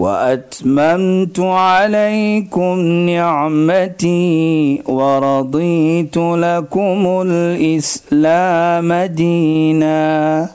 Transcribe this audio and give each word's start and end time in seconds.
وأتممت 0.00 1.40
عليكم 1.40 2.78
نعمتي 3.12 4.82
ورضيت 4.86 6.16
لكم 6.16 7.22
الإسلام 7.26 8.92
دينا. 8.92 10.48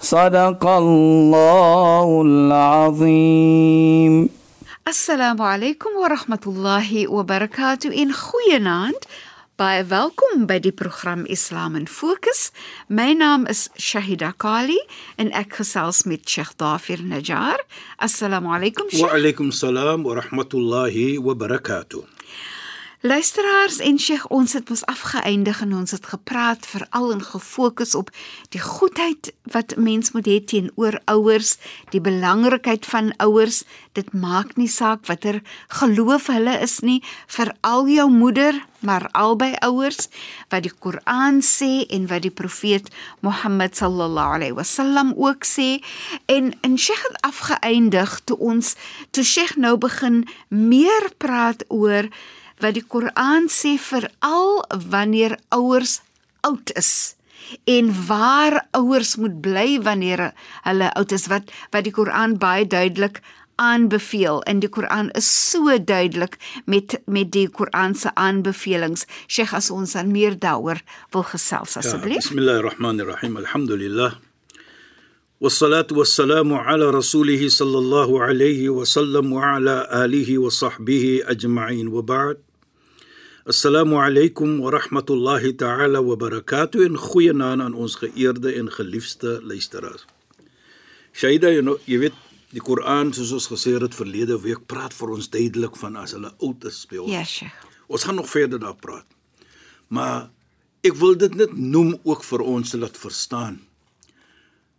صدق 0.00 0.66
الله 0.66 2.22
العظيم. 2.26 4.28
السلام 4.88 5.42
عليكم 5.42 5.90
ورحمة 6.02 6.44
الله 6.46 7.08
وبركاته. 7.08 8.02
إن 8.02 8.12
goeienaand 8.12 9.02
Baie 9.62 9.84
welkom 9.86 10.48
by 10.50 10.56
die 10.58 10.72
program 10.74 11.20
Islam 11.30 11.76
in 11.78 11.84
Fokus. 11.86 12.48
My 12.90 13.12
naam 13.14 13.44
is 13.46 13.68
Shahida 13.78 14.32
Kali 14.34 14.80
en 15.22 15.30
ek 15.38 15.60
gesels 15.60 16.00
met 16.08 16.26
Sheikh 16.26 16.56
Dafir 16.58 17.04
Najjar. 17.06 17.62
Assalamu 18.02 18.50
alaykum 18.56 18.90
Sheikh. 18.90 19.04
Wa 19.06 19.14
alaykum 19.14 19.52
salaam 19.54 20.02
wa 20.08 20.16
rahmatullahi 20.18 21.22
wa 21.22 21.36
barakatuh. 21.38 22.02
Luisteraars 23.04 23.80
en 23.82 23.96
Sheikh, 23.98 24.28
ons 24.30 24.52
het 24.54 24.68
mos 24.70 24.84
afgeëindig 24.86 25.60
en 25.64 25.72
ons 25.74 25.90
het 25.90 26.04
gepraat 26.06 26.66
veral 26.70 27.08
en 27.10 27.22
gefokus 27.26 27.96
op 27.98 28.12
die 28.54 28.60
goedheid 28.62 29.32
wat 29.50 29.72
mens 29.74 30.12
moet 30.14 30.28
hê 30.30 30.36
teenoor 30.38 31.00
ouers, 31.10 31.56
die 31.90 31.98
belangrikheid 31.98 32.86
van 32.86 33.08
ouers. 33.18 33.64
Dit 33.98 34.12
maak 34.14 34.52
nie 34.54 34.70
saak 34.70 35.02
watter 35.10 35.40
geloof 35.80 36.28
hulle 36.30 36.54
is 36.62 36.76
nie, 36.86 37.00
veral 37.26 37.90
jou 37.90 38.06
moeder, 38.06 38.60
maar 38.86 39.08
albei 39.18 39.56
ouers 39.66 40.06
wat 40.54 40.62
die 40.62 40.70
Koran 40.70 41.40
sê 41.42 41.82
en 41.90 42.06
wat 42.06 42.22
die 42.22 42.30
profeet 42.30 42.86
Mohammed 43.26 43.74
sallallahu 43.82 44.36
alaihi 44.36 44.54
wasallam 44.60 45.10
ook 45.18 45.42
sê. 45.42 45.80
En 46.30 46.54
en 46.62 46.78
Sheikh 46.78 47.02
het 47.08 47.18
afgeëindig 47.26 48.14
toe 48.30 48.38
ons 48.38 48.76
toe 49.10 49.26
Sheikh 49.26 49.58
nou 49.58 49.74
begin 49.88 50.22
meer 50.54 51.10
praat 51.18 51.66
oor 51.66 52.06
wat 52.61 52.77
die 52.77 52.85
Koran 52.85 53.49
sê 53.51 53.77
veral 53.81 54.63
wanneer 54.89 55.37
ouers 55.49 56.01
oud 56.47 56.71
is 56.75 57.15
en 57.69 57.91
waar 58.07 58.65
ouers 58.71 59.15
moet 59.15 59.41
bly 59.41 59.79
wanneer 59.83 60.31
hulle 60.67 60.93
oud 60.99 61.11
is 61.11 61.27
wat 61.31 61.51
wat 61.71 61.87
die 61.87 61.95
Koran 61.95 62.37
baie 62.41 62.67
duidelik 62.67 63.21
aanbeveel 63.57 64.43
en 64.49 64.59
die 64.61 64.69
Koran 64.69 65.09
is 65.17 65.27
so 65.49 65.77
duidelik 65.79 66.37
met 66.65 66.99
met 67.05 67.31
die 67.33 67.47
Koran 67.49 67.95
se 67.95 68.13
aanbevelings. 68.13 69.05
Sheikh 69.27 69.53
as 69.57 69.71
ons 69.73 69.97
dan 69.97 70.11
meer 70.13 70.37
daaroor 70.37 70.81
wil 71.11 71.25
gesels 71.31 71.77
asseblief. 71.77 72.21
Ja, 72.21 72.29
Bismillahirrahmanirrahim. 72.29 73.37
Alhamdulillah. 73.37 74.13
والصلاة 75.41 75.87
والسلام 75.91 76.53
على 76.53 76.89
رسوله 76.89 77.49
صلى 77.49 77.77
الله 77.77 78.23
عليه 78.23 78.69
وسلم 78.69 79.33
وعلى 79.33 79.87
آله 80.05 80.37
وصحبه 80.37 81.21
أجمعين 81.25 81.87
وبعد 81.87 82.37
Assalamu 83.44 83.98
alaykum 83.98 84.60
wa 84.60 84.70
rahmatullahi 84.70 85.58
ta'ala 85.58 86.00
wa 86.00 86.14
barakatuh 86.14 86.86
en 86.86 86.94
goeienaand 86.94 87.64
aan 87.64 87.74
ons 87.74 87.96
geëerde 87.98 88.52
en 88.54 88.68
geliefde 88.70 89.40
luisteraars. 89.42 90.04
Shaida, 91.10 91.50
jy, 91.50 91.58
know, 91.58 91.74
jy 91.90 91.98
weet 92.04 92.20
die 92.54 92.62
Koran 92.62 93.10
soos 93.10 93.32
ons 93.34 93.48
gesê 93.50 93.74
het 93.82 93.98
verlede 93.98 94.38
week 94.44 94.62
praat 94.70 94.94
vir 94.94 95.16
ons 95.16 95.26
duidelik 95.26 95.74
van 95.80 95.98
as 95.98 96.14
hulle 96.14 96.30
oud 96.38 96.68
is 96.70 96.84
by 96.86 97.02
ons. 97.02 97.10
Ja, 97.10 97.24
Sheikh. 97.26 97.66
Ons 97.90 98.06
gaan 98.06 98.20
nog 98.22 98.30
verder 98.30 98.62
daar 98.62 98.78
praat. 98.78 99.10
Maar 99.90 100.30
ek 100.86 100.94
wil 101.02 101.18
dit 101.18 101.34
net 101.34 101.58
noem 101.58 101.96
ook 102.06 102.22
vir 102.22 102.46
ons 102.46 102.78
laat 102.78 102.94
verstaan. 102.94 103.58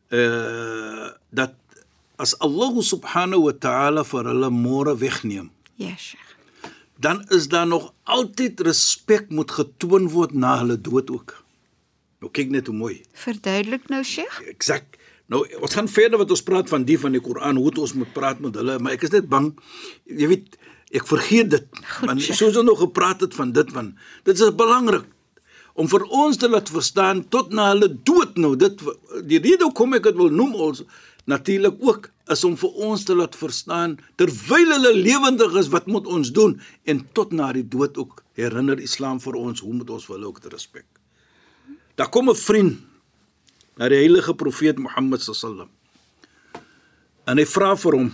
Uh 0.07 1.11
dat 1.35 1.59
as 2.15 2.31
Allah 2.39 2.79
subhanahu 2.79 3.49
wa 3.51 3.59
ta'ala 3.59 4.07
vir 4.07 4.31
hulle 4.31 4.55
môre 4.55 4.95
wegneem. 4.95 5.51
Ja, 5.75 5.97
Sheikh 5.99 6.31
dan 6.99 7.23
is 7.29 7.47
daar 7.47 7.67
nog 7.67 7.93
altyd 8.03 8.59
respek 8.59 9.29
moet 9.29 9.51
getoon 9.51 10.09
word 10.09 10.33
na 10.33 10.57
hulle 10.61 10.77
dood 10.81 11.09
ook. 11.11 11.43
Nou 12.23 12.31
kyk 12.31 12.53
net 12.53 12.67
hoe 12.67 12.75
mooi. 12.75 13.01
Verduidelik 13.13 13.89
nou, 13.91 14.03
Sheikh. 14.03 14.41
Eksak. 14.53 14.99
Nou 15.31 15.41
ons 15.59 15.73
gaan 15.73 15.89
verder 15.89 16.19
wat 16.21 16.31
ons 16.31 16.43
praat 16.43 16.69
van 16.69 16.85
die 16.87 16.99
van 16.99 17.15
die 17.15 17.21
Koran, 17.23 17.59
hoe 17.59 17.71
ons 17.81 17.95
moet 17.97 18.13
praat 18.13 18.39
met 18.43 18.55
hulle, 18.59 18.77
maar 18.79 18.95
ek 18.97 19.07
is 19.07 19.13
net 19.15 19.27
bang 19.31 19.53
jy 20.05 20.29
weet 20.31 20.57
ek 20.93 21.07
vergeet 21.09 21.49
dit. 21.55 21.67
Goed, 21.97 22.11
want 22.11 22.21
soos 22.21 22.43
ons 22.51 22.67
nog 22.67 22.83
gepraat 22.83 23.23
het 23.25 23.35
van 23.35 23.51
dit 23.55 23.71
van 23.73 23.93
dit 24.27 24.35
is 24.37 24.55
belangrik 24.55 25.09
om 25.73 25.87
vir 25.89 26.03
ons 26.13 26.37
te 26.37 26.49
laat 26.49 26.69
verstaan 26.69 27.23
tot 27.33 27.53
na 27.55 27.71
hulle 27.71 27.89
dood 28.05 28.37
nou. 28.37 28.53
Dit 28.59 28.83
die 29.25 29.41
rede 29.41 29.65
hoekom 29.65 29.97
ek 29.97 30.05
dit 30.11 30.19
wil 30.19 30.29
noem 30.29 30.53
ons 30.69 30.83
natuurlik 31.23 31.77
ook 31.79 32.09
is 32.31 32.43
om 32.43 32.55
vir 32.59 32.79
ons 32.87 33.03
te 33.03 33.15
laat 33.15 33.35
verstaan 33.35 33.97
terwyl 34.19 34.73
hulle 34.75 34.93
lewendig 34.95 35.55
is 35.59 35.69
wat 35.71 35.87
moet 35.91 36.07
ons 36.07 36.31
doen 36.35 36.55
en 36.83 37.03
tot 37.15 37.31
na 37.31 37.51
die 37.55 37.67
dood 37.67 37.97
ook 37.97 38.23
herinner 38.39 38.79
Islam 38.79 39.19
vir 39.23 39.37
ons 39.39 39.63
hoe 39.63 39.73
moet 39.73 39.89
ons 39.89 40.05
vir 40.07 40.17
hulle 40.17 40.31
ook 40.31 40.41
te 40.43 40.51
respek. 40.51 40.85
Daar 41.95 42.09
kom 42.09 42.29
'n 42.29 42.35
vriend 42.35 42.79
na 43.77 43.89
die 43.89 43.97
heilige 43.97 44.33
profeet 44.33 44.77
Mohammed 44.77 45.21
sallam. 45.21 45.69
En 47.25 47.37
hy 47.37 47.45
vra 47.45 47.75
vir 47.75 47.93
hom 47.93 48.11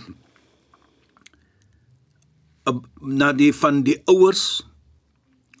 na 3.00 3.32
die 3.32 3.52
van 3.52 3.82
die 3.82 3.98
ouers 4.06 4.62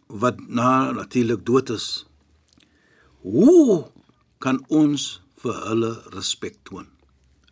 wat 0.06 0.38
na 0.48 0.92
natuurlik 0.92 1.44
dood 1.46 1.70
is. 1.70 2.06
Hoe 3.22 3.90
kan 4.38 4.64
ons 4.68 5.20
vir 5.42 5.54
hulle 5.68 5.92
respek 6.14 6.56
toon? 6.62 6.86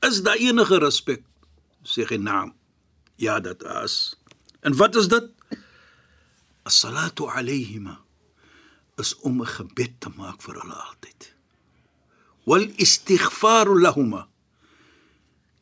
Is 0.01 0.23
daar 0.23 0.37
enige 0.37 0.79
respek? 0.79 1.23
Sê 1.83 2.07
hy 2.07 2.19
naam. 2.23 2.55
Ja, 3.19 3.41
dit 3.41 3.63
is. 3.83 4.15
En 4.61 4.77
wat 4.77 4.97
is 4.97 5.09
dit? 5.11 5.31
As-salatu 6.69 7.27
alayhima 7.27 7.99
is 8.99 9.15
om 9.27 9.41
'n 9.41 9.47
gebed 9.47 10.01
te 10.01 10.11
maak 10.17 10.43
vir 10.43 10.55
hulle 10.61 10.75
altyd. 10.75 11.35
Wal 12.45 12.67
istighfar 12.77 13.67
lahumma 13.67 14.29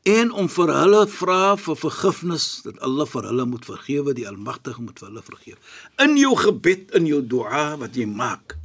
en 0.02 0.30
om 0.32 0.48
vir 0.48 0.70
hulle 0.70 1.06
vra 1.10 1.56
vir 1.58 1.76
vergifnis 1.76 2.62
dat 2.62 2.78
Allah 2.86 3.06
vir 3.06 3.26
hulle 3.26 3.44
moet 3.44 3.64
vergewe, 3.64 4.14
die 4.14 4.28
Almagtige 4.28 4.82
moet 4.82 4.98
vir 4.98 5.08
hulle 5.08 5.22
vergewe. 5.22 5.58
In 5.98 6.16
jou 6.16 6.36
gebed, 6.36 6.94
in 6.94 7.06
jou 7.06 7.22
dua 7.26 7.76
wat 7.80 7.96
jy 7.96 8.06
maak, 8.06 8.56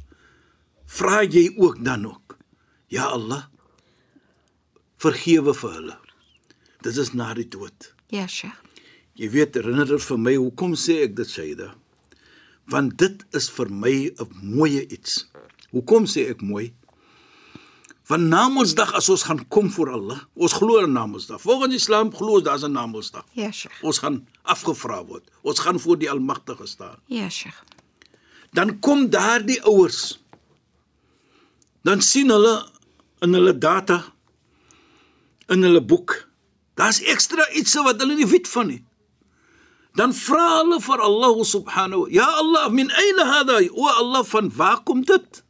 vra 0.86 1.22
jy 1.22 1.54
ook 1.56 1.84
dan 1.84 2.06
ook: 2.06 2.36
Ja 2.88 3.10
Allah, 3.10 3.48
vergewe 5.02 5.54
vir 5.54 5.76
hulle. 5.76 5.96
Dit 6.82 6.98
is 6.98 7.12
na 7.14 7.32
die 7.34 7.48
dood. 7.48 7.92
Ja, 8.12 8.26
Sheikh. 8.26 8.58
Jy 9.18 9.28
weet, 9.34 9.56
herinner 9.58 9.88
dit 9.88 10.02
vir 10.02 10.18
my, 10.18 10.34
hoekom 10.40 10.76
sê 10.78 11.02
ek 11.04 11.16
dit, 11.18 11.28
Shaida? 11.28 11.72
Want 12.72 12.96
dit 13.02 13.24
is 13.36 13.50
vir 13.52 13.68
my 13.68 13.96
'n 14.08 14.28
mooie 14.42 14.86
iets. 14.88 15.26
Hoekom 15.72 16.06
sê 16.06 16.30
ek 16.30 16.40
mooi? 16.42 16.72
Want 18.08 18.28
Namedsdag 18.28 18.94
as 18.94 19.08
ons 19.08 19.22
gaan 19.22 19.48
kom 19.48 19.70
voor 19.70 19.92
Allah, 19.92 20.20
ons 20.34 20.52
glo 20.52 20.78
in 20.82 20.92
Namedsdag. 20.92 21.40
Volgens 21.40 21.74
Islam 21.74 22.10
glo 22.14 22.34
ons 22.38 22.44
daar's 22.44 22.64
'n 22.64 22.72
Namedsdag. 22.72 23.24
Ja, 23.32 23.50
Sheikh. 23.50 23.82
Ons 23.82 23.98
gaan 23.98 24.26
afgevra 24.42 25.04
word. 25.04 25.30
Ons 25.42 25.58
gaan 25.58 25.80
voor 25.80 25.98
die 25.98 26.10
Almagtige 26.10 26.66
staan. 26.66 26.98
Ja, 27.06 27.28
Sheikh. 27.28 27.62
Dan 28.52 28.78
kom 28.80 29.10
daar 29.10 29.44
die 29.46 29.62
ouers. 29.62 30.20
Dan 31.82 32.00
sien 32.00 32.30
hulle 32.30 32.68
in 33.20 33.32
hulle 33.32 33.58
data 33.58 34.11
in 35.52 35.62
hulle 35.66 35.82
boek. 35.84 36.16
Daar's 36.80 37.02
ekstra 37.12 37.44
iets 37.52 37.76
wat 37.84 38.00
hulle 38.00 38.16
nie 38.16 38.28
weet 38.28 38.48
van 38.48 38.70
nie. 38.72 38.80
Dan 39.98 40.14
vra 40.16 40.46
hulle 40.62 40.80
vir 40.80 41.00
Allah 41.04 41.44
subhanahu, 41.44 42.08
"Ya 42.10 42.24
Allah, 42.24 42.70
min 42.70 42.90
ayna 42.90 43.24
hada? 43.24 43.60
O 43.72 43.86
Allah, 43.86 44.24
van 44.24 44.48
waar 44.50 44.82
kom 44.82 45.02
dit?" 45.04 45.42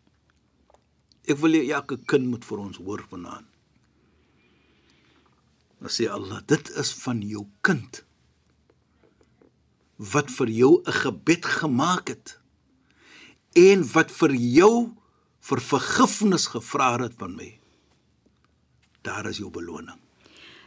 Ek 1.29 1.39
wil 1.39 1.53
hê 1.53 1.71
elke 1.71 1.97
kind 2.07 2.27
moet 2.27 2.45
vir 2.45 2.59
ons 2.59 2.77
hoor 2.77 3.05
vanaand. 3.11 3.47
Dan 5.81 5.91
sê 5.91 6.11
Allah, 6.11 6.41
"Dit 6.47 6.71
is 6.71 6.93
van 6.93 7.21
jou 7.21 7.47
kind 7.61 8.05
wat 9.97 10.31
vir 10.31 10.49
jou 10.49 10.83
'n 10.87 10.93
gebed 10.93 11.45
gemaak 11.45 12.09
het 12.09 12.39
en 13.55 13.93
wat 13.93 14.11
vir 14.11 14.35
jou 14.35 14.95
vir 15.41 15.61
vergifnis 15.61 16.47
gevra 16.47 16.99
het 16.99 17.15
van 17.19 17.37
my." 17.37 17.62
Daar 19.03 19.27
is 19.31 19.39
jou 19.43 19.51
beloning. 19.51 19.99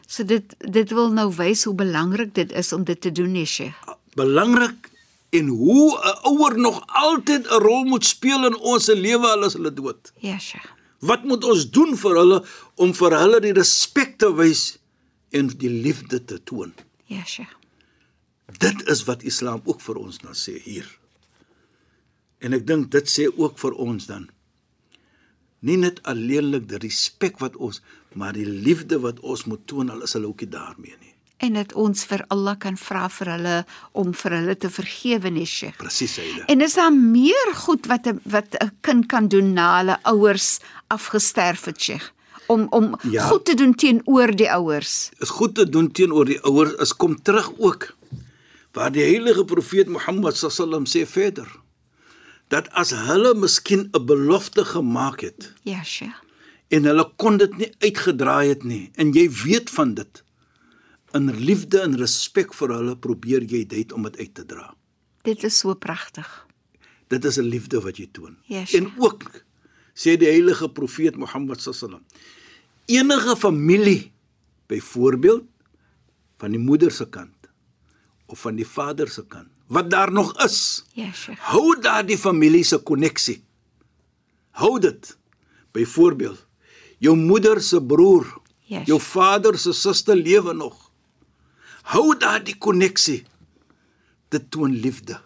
So 0.08 0.26
dit 0.26 0.56
dit 0.60 0.92
wil 0.94 1.12
nou 1.12 1.30
wys 1.36 1.64
hoe 1.66 1.76
belangrik 1.76 2.34
dit 2.36 2.52
is 2.52 2.74
om 2.74 2.84
dit 2.84 3.02
te 3.02 3.12
doen, 3.12 3.32
nee, 3.32 3.46
Sheikh. 3.46 3.96
belangrik 4.16 4.90
en 5.30 5.48
hoe 5.48 6.00
'n 6.00 6.20
ouer 6.32 6.58
nog 6.60 6.84
altyd 6.88 7.48
'n 7.48 7.62
rol 7.62 7.84
moet 7.84 8.06
speel 8.06 8.46
in 8.46 8.56
ons 8.58 8.88
lewe 8.88 9.28
al 9.28 9.46
is 9.46 9.54
hulle 9.54 9.74
dood. 9.74 10.14
Ja, 10.20 10.38
Sheikh. 10.40 10.72
Wat 11.00 11.24
moet 11.24 11.44
ons 11.44 11.70
doen 11.70 11.98
vir 11.98 12.16
hulle 12.16 12.46
om 12.76 12.94
vir 12.94 13.12
hulle 13.20 13.40
die 13.40 13.54
respek 13.54 14.18
te 14.18 14.34
wys 14.36 14.78
en 15.30 15.48
die 15.48 15.70
liefde 15.70 16.26
te 16.26 16.44
toon? 16.44 16.74
Ja, 17.06 17.24
Sheikh. 17.24 17.56
Dit 18.58 18.88
is 18.88 19.04
wat 19.04 19.24
Islam 19.24 19.62
ook 19.64 19.82
vir 19.82 19.96
ons 19.96 20.18
dan 20.18 20.34
sê 20.34 20.62
hier. 20.64 21.00
En 22.40 22.54
ek 22.54 22.68
dink 22.68 22.92
dit 22.92 23.10
sê 23.10 23.38
ook 23.38 23.60
vir 23.60 23.74
ons 23.74 24.06
dan 24.06 24.30
nie 25.66 25.78
net 25.82 26.02
alleenlik 26.04 26.68
die 26.70 26.78
respek 26.84 27.40
wat 27.42 27.56
ons, 27.56 27.82
maar 28.15 28.33
die 28.33 28.47
liefde 28.47 29.00
wat 29.03 29.19
ons 29.19 29.44
moet 29.45 29.62
toon 29.67 29.89
al 29.91 30.01
is 30.07 30.13
hulle 30.15 30.27
ook 30.31 30.41
nie 30.45 30.50
daarmee 30.50 30.95
nie. 31.01 31.12
En 31.44 31.53
dat 31.59 31.73
ons 31.75 32.06
vir 32.07 32.23
Allah 32.31 32.56
kan 32.57 32.77
vra 32.79 33.09
vir 33.12 33.29
hulle 33.33 33.56
om 33.91 34.13
vir 34.15 34.31
hulle 34.38 34.56
te 34.56 34.69
vergewe, 34.71 35.29
nee, 35.35 35.45
Sheikh. 35.45 35.75
Presies, 35.81 36.13
Saida. 36.15 36.45
En 36.47 36.62
is 36.63 36.77
daar 36.79 36.94
meer 36.95 37.51
goed 37.65 37.85
wat 37.91 38.07
'n 38.07 38.21
wat 38.23 38.56
'n 38.63 38.71
kind 38.81 39.06
kan 39.12 39.27
doen 39.27 39.53
na 39.53 39.77
hulle 39.77 39.97
ouers 40.03 40.59
afgesterf 40.88 41.65
het, 41.65 41.81
Sheikh? 41.81 42.12
Om 42.47 42.67
om. 42.69 42.95
Ja. 43.09 43.23
goed 43.27 43.45
te 43.45 43.53
doen 43.56 43.75
teenoor 43.75 44.35
die 44.35 44.51
ouers. 44.51 45.09
is 45.19 45.29
goed 45.29 45.56
te 45.56 45.69
doen 45.69 45.91
teenoor 45.91 46.25
die 46.25 46.39
ouers 46.41 46.73
is 46.79 46.94
kom 46.95 47.21
terug 47.21 47.51
ook 47.57 47.95
waar 48.71 48.91
die 48.91 49.03
heilige 49.03 49.45
profeet 49.45 49.88
Mohammed 49.88 50.35
sallam 50.38 50.85
sê 50.85 51.06
verder 51.07 51.47
dat 52.47 52.69
as 52.71 52.91
hulle 52.91 53.33
miskien 53.33 53.89
'n 53.94 54.06
belofte 54.06 54.65
gemaak 54.65 55.19
het 55.21 55.53
Ja, 55.63 55.83
Sheikh. 55.83 56.25
En 56.69 56.83
hulle 56.89 57.06
kon 57.17 57.38
dit 57.38 57.57
nie 57.57 57.71
uitgedraai 57.79 58.47
het 58.50 58.63
nie 58.63 58.91
en 58.95 59.12
jy 59.13 59.27
weet 59.44 59.69
van 59.69 59.94
dit 59.94 60.23
in 61.15 61.29
liefde 61.31 61.79
en 61.81 61.95
respek 61.97 62.53
vir 62.53 62.69
hulle 62.75 62.95
probeer 62.97 63.44
jy 63.44 63.65
dit 63.65 63.91
om 63.94 64.03
dit 64.03 64.17
uit 64.19 64.33
te 64.33 64.45
dra 64.45 64.73
Dit 65.25 65.44
is 65.44 65.57
so 65.59 65.73
pragtig. 65.75 66.27
dit 67.09 67.25
is 67.25 67.38
'n 67.38 67.47
liefde 67.50 67.81
wat 67.81 67.97
jy 67.97 68.07
toon 68.12 68.38
Yes. 68.47 68.73
en 68.73 68.91
ook 68.97 69.23
sê 69.95 70.17
die 70.17 70.27
heilige 70.27 70.69
profeet 70.69 71.15
Mohammed 71.15 71.62
sallam 71.62 72.03
enige 72.88 73.35
familie 73.35 74.12
byvoorbeeld 74.67 75.44
van 76.38 76.51
die 76.51 76.59
moeder 76.59 76.91
se 76.91 77.06
kant 77.09 77.33
of 78.25 78.39
van 78.39 78.56
die 78.56 78.65
vader 78.67 79.07
se 79.09 79.25
kant 79.27 79.47
wat 79.67 79.89
daar 79.89 80.12
nog 80.12 80.33
is 80.44 80.83
Ja, 80.94 81.12
Sheikh. 81.13 81.39
hou 81.39 81.79
daardie 81.81 82.17
familie 82.17 82.63
se 82.63 82.77
koneksie 82.77 83.44
hou 84.51 84.79
dit 84.79 85.17
byvoorbeeld 85.71 86.44
jou 87.06 87.16
moeder 87.19 87.62
se 87.62 87.80
broer 87.94 88.25
Yes. 88.68 88.88
jou 88.90 88.98
vader 89.00 89.57
se 89.62 89.74
suster 89.78 90.16
lewe 90.18 90.54
nog 90.57 90.78
hou 91.94 92.16
daardie 92.18 92.56
koneksie 92.57 93.19
dit 94.34 94.48
toon 94.52 94.74
liefde 94.86 95.19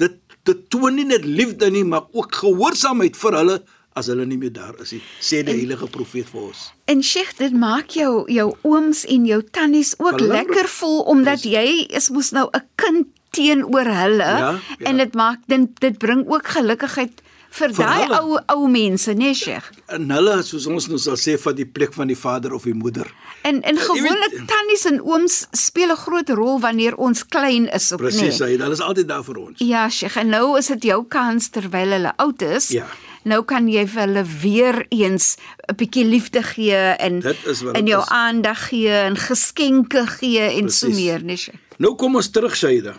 dit 0.00 0.16
dit 0.48 0.62
toon 0.72 0.96
nie 0.96 1.04
net 1.10 1.24
liefde 1.28 1.68
nie 1.70 1.84
maar 1.84 2.06
ook 2.16 2.34
gehoorsaamheid 2.40 3.16
vir 3.20 3.36
hulle 3.40 3.56
as 4.00 4.08
hulle 4.08 4.24
nie 4.26 4.38
meer 4.40 4.54
daar 4.56 4.78
is 4.80 4.94
nie 4.96 5.02
sê 5.20 5.42
die 5.44 5.58
heilige 5.58 5.90
profeet 5.92 6.30
vir 6.32 6.46
ons 6.48 6.62
En 6.92 7.02
Sheikh, 7.04 7.34
dit 7.38 7.52
maak 7.52 7.92
jou 7.96 8.24
jou 8.32 8.48
ooms 8.68 9.04
en 9.12 9.26
jou 9.28 9.42
tannies 9.52 9.92
ook 9.98 10.16
Belangrik. 10.16 10.48
lekker 10.54 10.68
voel 10.78 11.00
omdat 11.14 11.44
jy 11.44 11.66
is 12.00 12.08
mos 12.10 12.32
nou 12.32 12.48
'n 12.52 12.64
kind 12.80 13.06
teenoor 13.36 13.84
hulle 14.00 14.32
Ja, 14.40 14.50
ja. 14.78 14.86
en 14.88 14.96
dit 14.96 15.14
maak 15.14 15.38
dit 15.46 15.68
dit 15.80 15.98
bring 15.98 16.24
ook 16.28 16.46
gelukigheid 16.56 17.20
vir, 17.52 17.72
daai 17.76 18.08
ou 18.20 18.38
ou 18.54 18.68
mense, 18.68 19.12
nee 19.14 19.34
Sheikh. 19.34 19.70
en 19.88 20.10
hulle 20.10 20.42
soos 20.42 20.66
ons 20.66 20.88
nou 20.88 20.98
sal 20.98 21.16
sê 21.20 21.38
van 21.38 21.54
die 21.54 21.66
plek 21.66 21.92
van 21.94 22.08
die 22.08 22.16
vader 22.16 22.54
of 22.54 22.62
die 22.64 22.74
moeder 22.74 23.06
En 23.42 23.60
en 23.62 23.74
weet- 23.74 23.84
gewoonlik 23.84 24.34
tannies 24.46 24.84
en 24.86 25.00
ooms 25.02 25.46
speel 25.52 25.90
'n 25.92 25.96
groot 25.96 26.28
rol 26.30 26.60
wanneer 26.60 26.94
ons 26.96 27.24
klein 27.26 27.68
is 27.72 27.92
ook 27.92 28.00
presies 28.00 28.38
nee. 28.38 28.48
hy 28.48 28.56
hulle 28.58 28.72
is 28.72 28.80
altyd 28.80 29.08
daar 29.08 29.24
vir 29.24 29.36
ons 29.38 29.58
Ja, 29.58 29.88
Sheikh, 29.88 30.16
en 30.16 30.28
nou 30.28 30.58
is 30.58 30.66
dit 30.66 30.82
jou 30.82 31.04
kans 31.08 31.48
terwyl 31.50 31.90
hulle 31.90 32.12
oud 32.16 32.42
is. 32.42 32.68
Ja. 32.68 32.86
Nou 33.24 33.42
kan 33.44 33.68
jy 33.68 33.86
vir 33.86 34.00
hulle 34.06 34.24
weer 34.42 34.86
eens 34.90 35.36
'n 35.70 35.74
bietjie 35.76 36.04
liefde 36.04 36.42
gee 36.42 36.74
en 36.98 37.20
dit 37.20 37.88
jou 37.88 38.02
aandag 38.08 38.68
gee 38.68 38.88
en 38.90 39.16
geskenke 39.16 40.06
gee 40.06 40.40
en 40.40 40.70
so 40.70 40.86
Presies. 40.86 41.04
meer, 41.04 41.22
nee. 41.24 41.36
Sheikh. 41.36 41.58
Nou 41.78 41.94
kom 41.96 42.16
ons 42.16 42.30
terug 42.30 42.56
Shaida. 42.56 42.94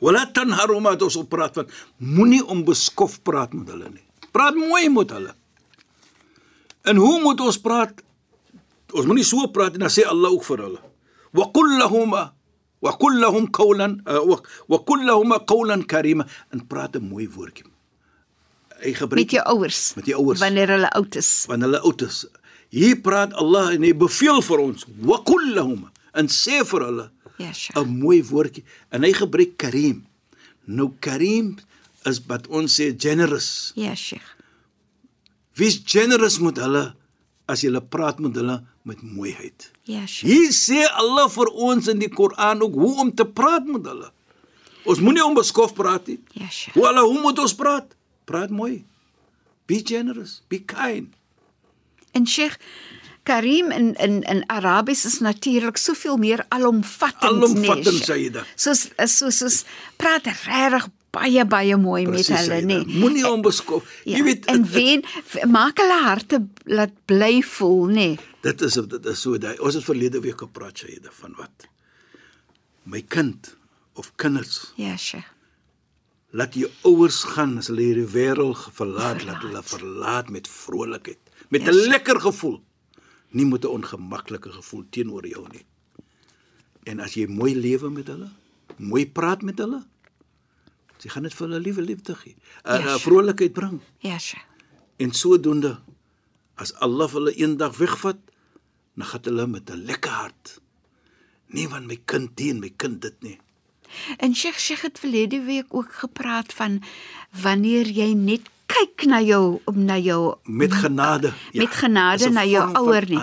Wala 0.00 0.26
tanharuma 0.32 0.96
ons 1.00 1.16
op 1.16 1.28
praat 1.32 1.54
van 1.54 1.68
moenie 1.96 2.44
onbeskof 2.44 3.22
praat 3.22 3.54
met 3.56 3.68
hulle 3.72 3.88
nie. 3.90 4.04
Praat 4.32 4.54
mooi 4.54 4.88
met 4.92 5.10
hulle. 5.10 5.32
En 6.86 6.96
hoe 7.00 7.20
moet 7.22 7.40
ons 7.40 7.58
praat? 7.58 8.02
Ons 8.92 9.06
moenie 9.08 9.24
so 9.26 9.48
praat 9.52 9.74
en 9.74 9.86
dan 9.86 9.92
sê 9.92 10.04
Allah 10.06 10.32
ook 10.32 10.44
vir 10.46 10.64
hulle. 10.66 10.82
Wa 11.36 11.48
qul 11.54 11.78
lahuma 11.80 12.32
wa 12.84 12.92
qul 13.00 13.16
lahum 13.18 13.48
qawlan 13.50 13.96
uh, 14.04 14.20
wa, 14.68 14.78
qul 14.84 15.06
lahuma 15.08 15.40
qawlan 15.48 15.82
karima 15.88 16.26
en 16.52 16.60
praat 16.68 16.96
'n 16.96 17.08
mooi 17.08 17.26
woordjie. 17.26 17.64
Hy 18.84 18.92
gebruik 18.92 19.24
Met 19.24 19.32
jou 19.32 19.44
ouers. 19.56 19.94
Met 19.96 20.06
jou 20.06 20.20
ouers. 20.20 20.40
Wanneer 20.40 20.68
hulle 20.68 20.90
oud 20.90 21.16
is. 21.16 21.44
wanneer 21.48 21.66
hulle 21.66 21.80
oud 21.80 22.02
is. 22.02 22.26
Hier 22.68 23.00
praat 23.00 23.32
Allah 23.32 23.72
en 23.72 23.82
hy 23.82 23.94
beveel 23.96 24.42
vir 24.42 24.58
ons 24.60 24.86
wa 25.00 25.18
qul 25.24 25.54
lahum 25.54 25.88
en 26.12 26.28
sê 26.28 26.60
vir 26.64 26.84
hulle 26.84 27.10
Ja, 27.36 27.52
Sheikh. 27.52 27.76
'n 27.78 27.98
mooi 27.98 28.22
woordjie 28.24 28.64
en 28.90 29.02
hy 29.02 29.12
gebruik 29.12 29.56
karim. 29.56 30.06
Nou 30.64 30.92
karim 31.00 31.56
is 32.04 32.20
wat 32.26 32.46
ons 32.46 32.80
sê 32.80 32.94
generous. 32.98 33.72
Ja, 33.74 33.94
Sheikh. 33.94 34.36
Wie's 35.56 35.80
generous 35.84 36.38
met 36.38 36.56
hulle 36.56 36.94
as 37.46 37.62
jy 37.62 37.80
praat 37.80 38.18
met 38.18 38.34
hulle 38.34 38.62
met 38.82 39.02
mooiheid. 39.02 39.70
Ja, 39.84 40.06
Sheikh. 40.06 40.32
Hier 40.32 40.52
sê 40.52 40.86
Allah 40.92 41.28
vir 41.30 41.46
ons 41.52 41.88
in 41.88 41.98
die 41.98 42.08
Koran 42.08 42.62
ook 42.62 42.74
hoe 42.74 43.00
om 43.00 43.14
te 43.14 43.24
praat 43.26 43.66
met 43.66 43.86
hulle. 43.86 44.10
Ons 44.86 45.00
moenie 45.02 45.24
onbeskof 45.24 45.74
praat 45.74 46.06
nie. 46.06 46.20
Ja, 46.32 46.48
Sheikh. 46.48 46.74
Hoe 46.74 46.86
Allah 46.88 47.02
hoe 47.04 47.20
moet 47.20 47.38
ons 47.38 47.54
praat? 47.54 47.96
Praat 48.24 48.50
mooi. 48.50 48.84
Be 49.66 49.80
generous, 49.84 50.42
be 50.48 50.60
kind. 50.62 51.14
En 52.14 52.26
Sheikh 52.26 52.58
Karim 53.26 53.70
in 53.74 53.94
in 53.94 54.22
in 54.22 54.44
Arabies 54.50 55.04
is 55.04 55.18
natuurlik 55.24 55.76
soveel 55.76 56.16
meer 56.16 56.44
alomvattend, 56.48 57.32
Alomvattend, 57.32 57.84
nee, 57.84 57.92
Sheikh. 57.92 58.04
Sayyida. 58.04 58.44
Soos 58.54 58.88
soos 59.16 59.36
soos 59.42 59.58
praat 59.98 60.26
regtig 60.46 60.86
baie 61.16 61.44
baie 61.48 61.76
mooi 61.80 62.04
Presies, 62.04 62.28
met 62.28 62.38
hulle, 62.38 62.48
Sayyida. 62.60 62.66
nee. 62.86 62.98
Moenie 63.00 63.24
onbeskof. 63.28 63.82
Ja, 64.04 64.16
Jy 64.18 64.22
weet 64.24 64.44
en 64.52 64.66
wen 64.72 65.04
maak 65.50 65.78
hulle 65.82 66.00
harte 66.04 66.42
laat 66.64 66.92
bly 67.08 67.40
voel, 67.42 67.86
nê. 67.88 67.94
Nee. 67.94 68.18
Dit 68.46 68.60
is 68.62 68.74
dit 68.74 69.06
is 69.06 69.20
so 69.20 69.38
daai 69.38 69.56
ons 69.58 69.74
het 69.74 69.84
verlede 69.84 70.20
week 70.20 70.38
gepraat 70.44 70.78
Shaida 70.78 71.10
van 71.22 71.34
wat 71.38 71.66
my 72.86 73.00
kind 73.08 73.56
of 73.98 74.12
kinders 74.16 74.72
Ja, 74.76 74.96
Sheikh. 74.96 75.26
laat 76.36 76.54
jou 76.54 76.68
ouers 76.84 77.22
gaan 77.34 77.56
as 77.58 77.66
hulle 77.72 77.82
hierdie 77.82 78.06
wêreld 78.12 78.68
verlaat 78.76 79.24
laat 79.24 79.42
hulle 79.42 79.62
verlaat 79.64 80.28
met 80.30 80.46
vrolikheid 80.48 81.18
met 81.48 81.62
'n 81.62 81.64
Ja, 81.64 81.72
Sheikh. 81.72 81.88
lekker 81.90 82.20
gevoel 82.20 82.60
nie 83.30 83.46
met 83.46 83.64
'n 83.64 83.68
ongemaklike 83.68 84.52
gevoel 84.52 84.84
teenoor 84.90 85.26
jou 85.26 85.46
nie 85.52 85.64
en 86.84 87.00
as 87.00 87.14
jy 87.14 87.26
mooi 87.26 87.54
lewe 87.54 87.90
met 87.90 88.06
hulle 88.06 88.30
mooi 88.76 89.06
praat 89.06 89.42
met 89.42 89.58
hulle 89.58 89.82
jy 91.02 91.10
gaan 91.10 91.22
dit 91.22 91.34
vir 91.34 91.46
hulle 91.48 91.60
liewe 91.60 91.82
liefde 91.82 92.14
gee 92.14 92.34
'n 92.34 92.40
Ja, 92.64 92.74
ja, 92.74 92.82
Sheikh. 92.82 93.02
vrolikheid 93.02 93.52
bring 93.52 93.80
Ja, 93.98 94.18
Sheikh. 94.18 94.44
En 94.98 95.12
sodoende 95.12 95.80
as 96.56 96.72
Allah 96.74 97.10
hulle 97.12 97.34
eendag 97.34 97.76
wegvat, 97.76 98.16
dan 98.94 99.06
gaan 99.06 99.20
hulle 99.24 99.46
met 99.46 99.70
'n 99.70 99.84
lekker 99.84 100.10
hart. 100.10 100.60
Nie 101.46 101.68
van 101.68 101.86
my 101.86 102.00
kind 102.04 102.36
teen 102.36 102.58
my 102.60 102.70
kind 102.76 103.02
dit 103.02 103.22
nie. 103.22 103.38
En 104.16 104.34
Sheikh 104.34 104.58
Sheikh 104.58 104.82
het 104.82 104.98
verlede 104.98 105.42
week 105.44 105.66
ook 105.74 105.92
gepraat 105.92 106.52
van 106.54 106.82
wanneer 107.42 107.86
jy 107.86 108.12
net 108.14 108.40
kyk 108.76 109.06
na 109.08 109.20
jou 109.20 109.60
na 109.74 109.96
jou 109.98 110.34
Met 110.44 110.72
genade. 110.72 111.32
ja, 111.52 111.62
met 111.62 111.74
genade 111.74 112.30
na 112.30 112.44
jou 112.44 112.72
ouer 112.76 113.04
nie. 113.08 113.18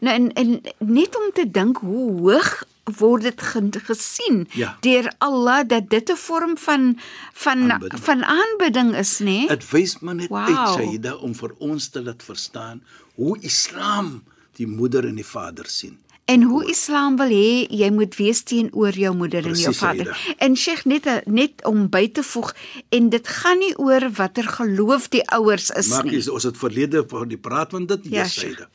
Nou 0.00 0.14
en, 0.14 0.32
en 0.32 0.60
net 0.78 1.16
om 1.16 1.30
te 1.34 1.50
dink 1.50 1.76
hoe 1.82 2.20
hoog 2.20 2.64
word 2.98 3.22
dit 3.22 3.40
ge, 3.42 3.60
gesien 3.86 4.46
Ja. 4.52 4.76
deur 4.80 5.12
Allah 5.18 5.64
dat 5.66 5.88
dit 5.90 6.10
'n 6.10 6.16
vorm 6.16 6.56
van 6.58 6.98
van 7.32 7.72
Aanbidding. 7.72 8.02
van 8.04 8.24
aanbidding 8.24 8.94
is, 8.96 9.18
nê? 9.20 9.46
Dit 9.48 9.70
wys 9.70 9.98
maar 10.00 10.14
net 10.14 10.28
Wauw. 10.28 10.46
uit 10.46 10.68
Shaida 10.74 11.14
om 11.16 11.34
vir 11.34 11.54
ons 11.58 11.88
te 11.88 12.02
laat 12.02 12.22
verstaan 12.22 12.82
hoe 13.14 13.38
Islam 13.40 14.22
die 14.56 14.66
moeder 14.66 15.06
en 15.06 15.14
die 15.14 15.26
vader 15.26 15.66
sien. 15.66 15.98
En 16.24 16.42
hoe 16.42 16.62
Islam 16.72 17.16
wil 17.20 17.28
hê 17.28 17.66
jy 17.68 17.90
moet 17.92 18.14
wees 18.16 18.40
teenoor 18.48 18.96
jou 18.96 19.12
moeder 19.16 19.44
en 19.44 19.56
jou 19.60 19.74
vader. 19.76 20.08
Aida. 20.08 20.36
En 20.46 20.56
Sheikh 20.56 20.86
net 20.88 21.08
net 21.28 21.64
om 21.68 21.82
by 21.92 22.06
te 22.16 22.22
voeg 22.24 22.54
en 22.96 23.10
dit 23.12 23.28
gaan 23.28 23.58
nie 23.60 23.74
oor 23.76 24.06
watter 24.16 24.48
geloof 24.56 25.10
die 25.12 25.20
ouers 25.36 25.68
is 25.76 25.90
Maak 25.92 26.08
nie. 26.08 26.16
jy 26.16 26.32
ons 26.32 26.46
het 26.48 26.56
verlede 26.56 27.04
van 27.10 27.28
die 27.28 27.40
praat 27.40 27.76
van 27.76 27.86
dit 27.86 28.08
Ja, 28.08 28.24
ja. 28.24 28.68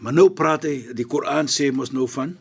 Maar 0.00 0.16
nou 0.16 0.30
praat 0.30 0.64
hy 0.64 0.94
die 0.96 1.04
Koran 1.04 1.46
sê 1.46 1.68
mos 1.72 1.92
nou 1.92 2.08
van 2.08 2.36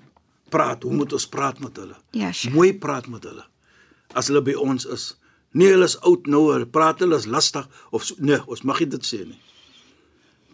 praat, 0.49 0.83
hoe 0.83 0.93
moet 0.93 1.13
ons 1.13 1.27
praat 1.27 1.59
met 1.59 1.75
hulle? 1.77 1.97
Ja, 2.11 2.31
Sheikh. 2.31 2.53
Mooi 2.55 2.73
praat 2.73 3.07
met 3.07 3.23
hulle. 3.27 3.43
As 4.15 4.27
hulle 4.31 4.41
by 4.43 4.55
ons 4.59 4.85
is. 4.85 5.17
Nee, 5.51 5.73
hulle 5.75 5.87
is 5.87 5.97
oud 6.07 6.27
nou, 6.31 6.53
hulle 6.53 6.67
praat 6.67 7.03
hulle 7.03 7.19
is 7.19 7.27
lastig 7.27 7.67
of 7.91 8.03
so, 8.07 8.15
nee, 8.19 8.39
ons 8.47 8.63
mag 8.63 8.79
nie 8.79 8.87
dit 8.95 9.07
sê 9.07 9.25
nie. 9.25 9.39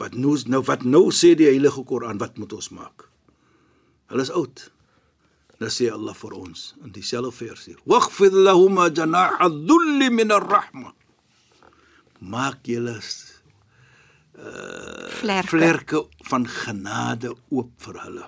Wat 0.01 0.17
nou 0.17 0.33
nou 0.49 0.63
wat 0.65 0.83
nou 0.85 1.11
sê 1.13 1.35
die 1.37 1.49
Heilige 1.49 1.83
Koran 1.85 2.17
wat 2.17 2.37
moet 2.41 2.53
ons 2.57 2.69
maak? 2.73 3.05
Hulle 4.07 4.21
is 4.21 4.31
oud. 4.31 4.71
Dan 5.57 5.71
sê 5.73 5.89
Allah 5.91 6.13
vir 6.13 6.33
ons 6.37 6.75
in 6.85 6.91
dieselfde 6.93 7.31
versie: 7.33 7.75
"Waghfid 7.85 8.33
lahum 8.33 8.77
janaha 8.93 9.49
dhulli 9.49 10.09
min 10.09 10.31
ar-rahma." 10.31 10.93
Maak 12.19 12.65
julle 12.65 12.99
Vlerke. 15.19 15.47
vlerke 15.49 16.05
van 16.29 16.47
genade 16.47 17.33
oop 17.49 17.71
vir 17.81 17.99
hulle. 18.03 18.25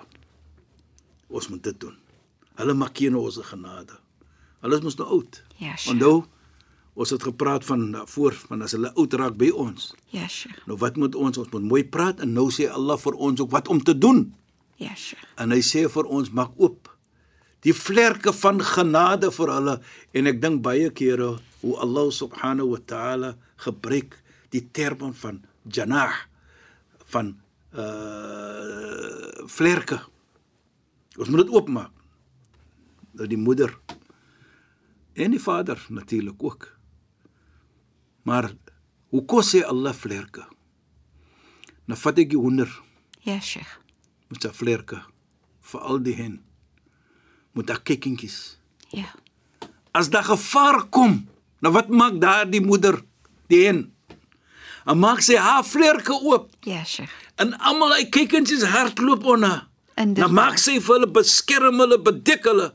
Ons 1.30 1.48
moet 1.48 1.62
dit 1.62 1.80
doen. 1.80 1.96
Hulle 2.58 2.74
maak 2.74 2.98
hier 2.98 3.12
nou 3.14 3.22
ons 3.24 3.38
genade. 3.46 3.94
Hulle 4.60 4.76
is 4.76 4.82
mos 4.84 4.98
nou 4.98 5.06
oud. 5.08 5.42
Ja, 5.56 5.76
Sheikh. 5.76 5.94
Onthou, 5.94 6.24
ons 6.94 7.10
het 7.14 7.22
gepraat 7.22 7.64
van 7.64 7.94
voor 8.06 8.34
van 8.48 8.62
as 8.66 8.74
hulle 8.76 8.90
oud 8.98 9.14
raak 9.14 9.38
by 9.38 9.52
ons. 9.54 9.92
Ja, 10.10 10.26
Sheikh. 10.28 10.66
Nou 10.66 10.78
wat 10.82 10.98
moet 10.98 11.14
ons? 11.14 11.38
Ons 11.38 11.52
moet 11.54 11.62
mooi 11.62 11.84
praat 11.84 12.20
en 12.20 12.34
nou 12.34 12.50
sê 12.50 12.66
Allah 12.68 12.98
vir 12.98 13.14
ons 13.14 13.40
ook 13.40 13.54
wat 13.54 13.70
om 13.70 13.82
te 13.82 13.94
doen. 13.98 14.26
Ja, 14.80 14.94
Sheikh. 14.96 15.20
En 15.36 15.52
hy 15.52 15.60
sê 15.64 15.84
vir 15.92 16.08
ons 16.08 16.30
maak 16.32 16.56
oop 16.56 16.88
die 17.64 17.74
vlerke 17.76 18.32
van 18.32 18.62
genade 18.64 19.28
vir 19.36 19.52
hulle 19.52 19.76
en 20.16 20.30
ek 20.30 20.40
dink 20.40 20.62
baie 20.64 20.88
kere 20.96 21.34
hoe 21.60 21.76
Allah 21.84 22.08
subhanahu 22.16 22.72
wa 22.72 22.80
taala 22.88 23.34
gebruik 23.60 24.16
die 24.54 24.64
term 24.72 25.12
van 25.12 25.42
janah 25.68 26.16
van 27.12 27.34
uh 27.76 29.46
vlerke. 29.50 29.96
Ons 31.18 31.28
moet 31.28 31.42
dit 31.42 31.52
oopmaak. 31.52 31.92
Nou 33.18 33.26
die 33.28 33.40
moeder 33.40 33.72
en 35.18 35.34
die 35.34 35.42
vader 35.42 35.80
natuurlik 35.90 36.42
ook. 36.44 36.68
Maar 38.24 38.52
hoe 39.10 39.24
kos 39.26 39.52
hy 39.56 39.64
Allah 39.66 39.96
vlerke? 39.96 40.46
Nou 41.90 41.98
vat 41.98 42.20
ek 42.22 42.30
die 42.32 42.40
hoender 42.40 42.70
Ja, 43.20 43.40
Sheikh. 43.40 43.79
Met 44.30 44.42
sy 44.46 44.50
vlerke 44.54 45.00
vir 45.70 45.80
al 45.80 45.98
die 46.02 46.14
hen. 46.18 46.40
Moet 47.52 47.66
daar 47.70 47.80
kykinkies. 47.82 48.56
Ja. 48.94 49.08
As 49.94 50.10
daar 50.10 50.24
gevaar 50.28 50.84
kom, 50.94 51.26
nou 51.62 51.72
wat 51.74 51.88
maak 51.90 52.20
daardie 52.22 52.62
moeder 52.62 53.00
die 53.50 53.64
hen? 53.66 53.80
En 54.86 54.98
maak 54.98 55.20
sy 55.22 55.36
haar 55.36 55.64
vlerke 55.66 56.14
oop 56.14 56.50
Ja, 56.64 56.84
Sheikh. 56.84 57.10
en 57.36 57.52
almal 57.58 57.92
hy 57.98 58.04
kykinkies 58.08 58.62
hardloop 58.64 59.24
onder. 59.24 59.66
Dan 60.00 60.32
maak 60.32 60.56
sy 60.58 60.78
vir 60.80 60.94
hulle 60.96 61.10
beskerm 61.12 61.78
hulle, 61.82 61.98
bedek 62.00 62.44
hulle 62.48 62.70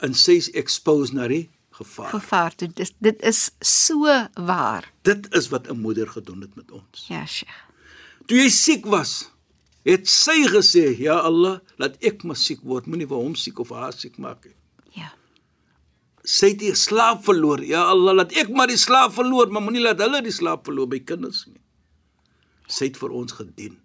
en 0.00 0.14
sy's 0.14 0.50
exposed 0.54 1.12
na 1.16 1.26
die 1.28 1.48
gevaar. 1.74 2.10
Gevaar. 2.12 2.52
Dit 2.56 2.92
dit 3.00 3.22
is 3.26 3.50
so 3.60 4.04
waar. 4.36 4.86
Dit 5.02 5.26
is 5.34 5.48
wat 5.50 5.66
'n 5.68 5.80
moeder 5.80 6.06
gedoen 6.08 6.40
het 6.40 6.54
met 6.56 6.70
ons. 6.70 7.06
Ja, 7.08 7.26
Sheikh. 7.26 7.58
Toe 8.26 8.36
jy 8.38 8.48
siek 8.48 8.84
was, 8.86 9.29
het 9.84 10.08
sy 10.08 10.46
gesê, 10.48 10.98
"Ja 10.98 11.20
Allah, 11.20 11.60
laat 11.78 11.96
ek 12.04 12.24
maar 12.24 12.36
siek 12.36 12.60
word, 12.62 12.86
moenie 12.86 13.08
vir 13.08 13.16
hom 13.16 13.34
siek 13.34 13.58
of 13.58 13.70
haar 13.70 13.92
siek 13.92 14.18
maak 14.18 14.44
nie." 14.44 14.54
Ja. 14.96 15.12
Sy 16.24 16.48
het 16.48 16.58
die 16.58 16.74
slaap 16.74 17.24
verloor. 17.24 17.64
Ja 17.64 17.84
Allah, 17.84 18.14
laat 18.14 18.32
ek 18.32 18.48
maar 18.50 18.66
die 18.66 18.76
slaap 18.76 19.12
verloor, 19.12 19.50
maar 19.50 19.62
moenie 19.62 19.82
laat 19.82 19.98
hulle 19.98 20.22
die 20.22 20.32
slaap 20.32 20.64
verloor 20.64 20.88
by 20.88 20.98
kinders 20.98 21.46
nie. 21.46 21.60
Sy 22.68 22.84
het 22.84 22.96
vir 22.96 23.10
ons 23.10 23.32
gedien. 23.32 23.78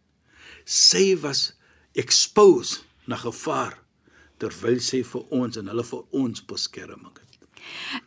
Sy 0.66 1.16
was 1.16 1.54
exposed 1.94 2.84
na 3.08 3.16
gevaar 3.16 3.80
terwyl 4.38 4.80
sy 4.80 5.02
vir 5.04 5.24
ons 5.32 5.58
en 5.58 5.68
hulle 5.72 5.84
vir 5.84 6.04
ons 6.12 6.42
beskerming 6.42 7.14
het. 7.14 7.22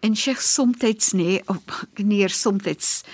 En 0.04 0.14
Sheikh 0.14 0.42
soms 0.44 1.12
nê, 1.14 1.40
op 1.46 1.72
neer 1.96 2.30
soms 2.30 3.04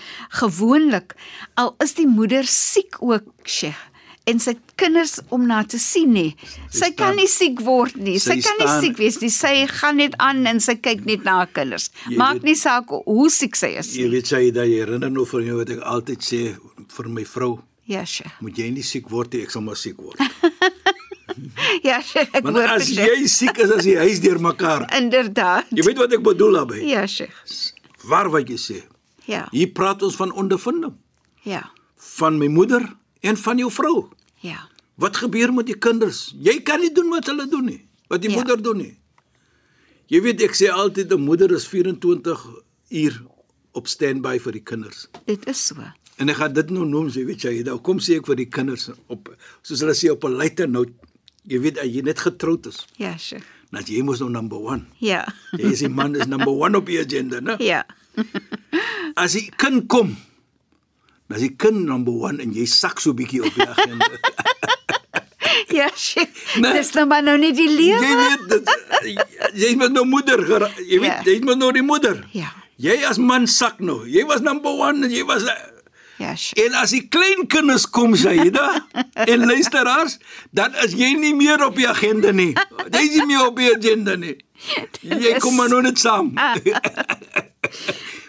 gewoonlik 0.41 1.15
al 1.55 1.75
is 1.85 1.95
die 1.95 2.07
moeder 2.07 2.45
siek 2.45 3.01
ook, 3.01 3.25
Sheikh. 3.47 3.94
En 4.27 4.39
sy 4.41 4.55
kinders 4.81 5.19
om 5.29 5.43
na 5.47 5.63
te 5.69 5.77
sien 5.79 6.09
nê. 6.15 6.31
Sy, 6.71 6.79
sy 6.79 6.87
kan 6.97 7.13
staan- 7.13 7.17
nie 7.17 7.27
siek 7.29 7.61
word 7.61 7.97
nie. 7.97 8.19
Sy, 8.19 8.39
sy 8.41 8.41
kan 8.41 8.57
nie 8.59 8.67
staan- 8.67 8.83
siek 8.83 8.97
wees 8.97 9.21
nie. 9.21 9.29
Sy 9.31 9.67
gaan 9.67 9.97
net 9.97 10.15
aan 10.19 10.47
en 10.47 10.61
sy 10.61 10.75
kyk 10.77 11.05
net 11.05 11.25
na 11.25 11.33
haar 11.43 11.47
kinders. 11.53 11.91
Jy 12.09 12.17
Maak 12.17 12.33
weet- 12.41 12.43
nie 12.45 12.55
saak 12.55 12.89
hoe 12.89 13.29
siek 13.31 13.55
sy 13.55 13.77
is 13.77 13.93
Jy 13.95 14.03
nie. 14.03 14.11
weet 14.11 14.27
sy 14.27 14.51
dat 14.51 14.67
jy 14.67 14.79
herinner 14.81 15.11
nou 15.11 15.27
vir 15.27 15.41
jou 15.43 15.57
wat 15.59 15.71
ek 15.71 15.81
altyd 15.81 16.19
sê 16.21 16.57
vir 16.89 17.09
my 17.09 17.25
vrou, 17.25 17.61
Ja, 17.87 18.05
Sheikh. 18.05 18.33
moet 18.41 18.55
jy 18.57 18.71
nie 18.73 18.83
siek 18.83 19.11
word 19.11 19.33
nie, 19.35 19.43
ek 19.43 19.51
sal 19.51 19.61
maar 19.63 19.77
siek 19.77 19.99
word. 20.01 20.17
Ja, 21.83 22.01
Sheikh, 22.01 22.31
ek 22.37 22.45
Want 22.45 22.57
hoor 22.57 22.69
as 22.77 22.87
Sheikh. 22.89 23.09
jy 23.21 23.27
siek 23.27 23.59
is 23.59 23.71
as 23.71 23.85
die 23.85 23.97
huis 23.99 24.21
deurmekaar. 24.21 24.87
Inderdaad. 24.97 25.67
Jy 25.75 25.83
weet 25.83 25.99
wat 25.99 26.13
ek 26.13 26.23
bedoel 26.23 26.53
daarmee? 26.53 26.85
Ja, 26.87 27.07
Sheikh. 27.07 27.35
Waar 28.09 28.31
wat 28.31 28.49
jy 28.49 28.57
sê. 28.61 28.83
Ja. 29.27 29.47
Hier 29.51 29.67
praat 29.73 30.03
ons 30.03 30.17
van 30.17 30.33
ondervinding 30.33 30.95
Ja. 31.43 31.71
van 32.17 32.39
my 32.39 32.47
moeder 32.47 32.85
en 33.25 33.37
van 33.41 33.59
jou 33.63 33.71
vrou. 33.73 34.05
Ja. 34.45 34.61
Wat 35.01 35.17
gebeur 35.17 35.53
met 35.55 35.67
die 35.67 35.79
kinders? 35.79 36.35
Jy 36.39 36.61
kan 36.63 36.81
nie 36.85 36.93
doen 36.95 37.09
wat 37.11 37.27
hulle 37.31 37.49
doen 37.51 37.65
nie, 37.67 37.81
wat 38.13 38.23
die 38.23 38.31
Ja. 38.31 38.37
moeder 38.37 38.61
doen 38.63 38.79
nie. 38.79 38.95
Jy 40.13 40.21
weet 40.23 40.43
ek 40.43 40.53
sê 40.55 40.69
altyd 40.71 41.13
'n 41.13 41.21
moeder 41.25 41.51
is 41.53 41.67
24 41.67 42.45
uur 42.91 43.23
op 43.73 43.89
standby 43.89 44.39
vir 44.39 44.53
die 44.53 44.63
kinders. 44.63 45.09
Dit 45.27 45.47
is 45.49 45.67
so. 45.67 45.77
En 46.19 46.29
ek 46.29 46.37
gaan 46.37 46.53
dit 46.53 46.71
nou 46.71 46.85
noem, 46.87 47.09
jy 47.09 47.25
weet 47.27 47.43
jy, 47.43 47.63
nou 47.65 47.79
kom 47.79 47.99
sê 47.99 48.17
ek 48.19 48.27
vir 48.27 48.37
die 48.37 48.47
kinders 48.49 48.91
op 49.09 49.35
soos 49.63 49.81
hulle 49.81 49.95
sê 49.95 50.11
op 50.11 50.25
'n 50.25 50.37
later 50.37 50.69
note. 50.69 50.93
Jy 51.47 51.59
weet 51.61 51.79
as 51.79 51.87
jy 51.89 52.03
net 52.03 52.19
getroud 52.19 52.67
is, 52.67 52.87
Ja, 52.97 53.17
Sheikh. 53.17 53.43
dan 53.73 53.83
jy 53.87 54.03
mos 54.03 54.21
nou 54.21 54.31
number 54.31 54.59
1. 54.59 54.87
Ja. 55.01 55.25
Jy 55.53 55.73
is 55.73 55.81
die 55.81 55.89
man 55.89 56.15
is 56.15 56.27
number 56.27 56.53
1 56.53 56.75
op 56.77 56.87
die 56.87 56.99
agenda, 57.01 57.41
né? 57.41 57.57
Ja. 57.59 57.85
As 59.17 59.33
die 59.33 59.51
kind 59.57 59.87
kom, 59.89 60.17
is 61.35 61.43
die 61.45 61.55
kind 61.57 61.85
number 61.89 62.29
1 62.31 62.41
en 62.45 62.53
jy 62.57 62.65
sak 62.67 63.01
so 63.01 63.13
bietjie 63.15 63.43
op 63.45 63.55
die 63.55 63.69
agenda. 63.69 64.09
Ja, 65.75 65.89
Sheikh. 65.97 66.31
Nee. 66.63 66.73
Dis 66.77 66.93
nou 66.95 67.05
maar 67.11 67.23
nou 67.23 67.35
nie 67.39 67.51
die 67.55 67.69
lewe. 67.71 67.99
jy 68.03 68.15
weet 68.19 68.43
dit 68.51 68.69
jy 69.59 69.71
moet 69.79 69.93
nou 69.95 70.05
moeder 70.07 70.41
jy 70.87 70.99
weet 71.03 71.11
Ja. 71.11 71.23
jy 71.27 71.39
moet 71.47 71.59
nou 71.59 71.71
die 71.75 71.83
moeder. 71.83 72.21
Ja. 72.35 72.51
Jy 72.79 72.97
as 73.07 73.19
man 73.19 73.47
sak 73.51 73.79
nou. 73.83 74.01
Jy 74.07 74.25
was 74.27 74.41
number 74.43 74.71
1 74.89 75.03
en 75.07 75.11
jy 75.15 75.25
was 75.27 75.43
Ja, 76.19 76.35
Sheikh. 76.39 76.59
en 76.65 76.75
as 76.79 76.91
die 76.95 77.03
klein 77.11 77.47
kinders 77.51 77.87
kom 77.91 78.15
Saida 78.19 78.69
en 79.33 79.47
luisteraars, 79.51 80.19
dan 80.55 80.75
is 80.85 80.95
jy 80.95 81.13
nie 81.19 81.35
meer 81.35 81.65
op 81.67 81.75
die 81.79 81.89
agenda 81.91 82.31
nie. 82.33 82.53
Jy 82.91 83.03
is 83.09 83.17
nie 83.19 83.27
meer 83.35 83.47
op 83.49 83.57
die 83.59 83.71
agenda 83.75 84.15
nie. 84.17 84.37
Jy 85.03 85.35
is- 85.35 85.43
kom 85.43 85.57
maar 85.59 85.69
nou 85.75 85.83
net 85.83 85.99
saam. 85.99 86.31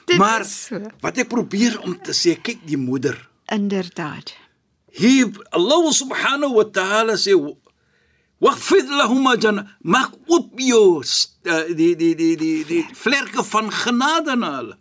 Dit 0.06 0.18
maar 0.18 0.46
so. 0.46 0.80
wat 1.02 1.18
ek 1.18 1.30
probeer 1.30 1.80
om 1.82 1.96
te 2.02 2.14
sê, 2.14 2.36
kyk 2.38 2.62
die 2.68 2.78
moeder. 2.78 3.18
Inderdaad. 3.54 4.34
Hier 4.96 5.32
Allah 5.50 5.92
subhanahu 5.92 6.54
wa 6.56 6.66
ta'ala 6.72 7.18
sê 7.20 7.34
waqfid 8.40 8.88
lahum 8.90 9.28
jan 9.42 9.64
maak 9.82 10.14
op 10.28 10.60
jou 10.60 11.02
uh, 11.02 11.66
die 11.80 11.96
die 11.96 12.14
die 12.16 12.36
die 12.38 12.64
die 12.66 12.84
vlerke 12.94 13.44
van 13.44 13.72
genade 13.72 14.36
na 14.40 14.52
hulle. 14.58 14.78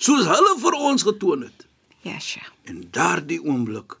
Soos 0.00 0.26
hulle 0.26 0.54
vir 0.62 0.76
ons 0.90 1.04
getoon 1.04 1.44
het. 1.48 1.66
Ja, 2.02 2.18
Sheikh. 2.18 2.48
En 2.64 2.86
daardie 2.90 3.40
oomblik 3.44 3.98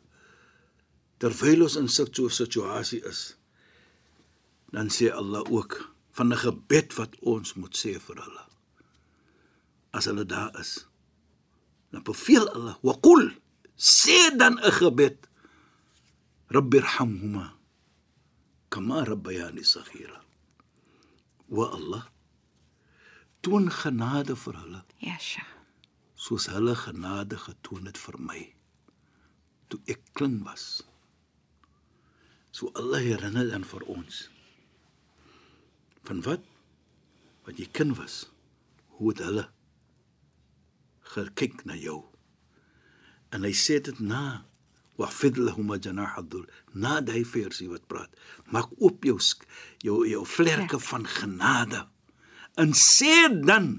terwyl 1.20 1.66
ons 1.66 1.76
in 1.76 1.88
so 1.88 2.04
'n 2.04 2.30
situasie 2.30 3.02
is, 3.04 3.36
dan 4.72 4.88
sê 4.88 5.12
Allah 5.12 5.44
ook 5.50 5.92
van 6.16 6.32
'n 6.32 6.36
gebed 6.36 6.94
wat 6.94 7.16
ons 7.20 7.54
moet 7.54 7.76
sê 7.76 8.00
vir 8.00 8.16
hulle. 8.16 8.49
As 9.90 10.06
hulle 10.06 10.24
daar 10.26 10.54
is, 10.60 10.86
dan 11.90 12.02
beveel 12.06 12.46
Allah, 12.54 12.76
"Wa 12.82 12.94
qul" 13.00 13.30
sê 13.76 14.36
dan 14.36 14.58
'n 14.58 14.72
gebed. 14.72 15.26
Rabbirhamhuma 16.50 17.54
kama 18.68 19.04
rabbayani 19.04 19.64
saghira. 19.64 20.20
Wa 21.48 21.66
Allah 21.70 22.04
toon 23.42 23.70
genade 23.70 24.36
vir 24.36 24.54
hulle 24.54 24.80
Sheikh. 25.18 25.46
soos 26.14 26.46
hulle 26.46 26.74
genade 26.74 27.36
getoon 27.36 27.86
het 27.86 27.98
vir 27.98 28.16
my 28.18 28.42
toe 29.70 29.80
ek 29.86 30.02
klein 30.18 30.42
was. 30.44 30.82
So 32.50 32.72
Allah 32.74 32.98
herinner 32.98 33.46
dan 33.46 33.64
vir 33.64 33.86
ons. 33.86 34.26
Van 36.02 36.22
wat? 36.26 36.42
Wat 37.46 37.58
jy 37.58 37.68
kind 37.70 37.94
was. 37.96 38.26
Hoe 38.98 39.12
het 39.12 39.22
hulle 39.22 39.46
gekyk 41.14 41.64
na 41.68 41.76
jou? 41.76 42.04
En 43.30 43.46
hy 43.46 43.52
sê 43.54 43.80
dit 43.82 44.00
na 44.00 44.44
wafid 45.00 45.38
lahum 45.38 45.72
janah 45.80 46.18
adul 46.20 46.44
na 46.74 47.00
daai 47.00 47.24
versie 47.24 47.70
wat 47.70 47.86
praat 47.88 48.12
maak 48.52 48.68
oop 48.78 49.04
jou 49.04 49.16
jou 49.80 50.02
jou 50.04 50.24
vlerke 50.28 50.78
van 50.90 51.06
genade 51.08 51.86
en 52.60 52.74
sê 52.76 53.30
dan 53.32 53.70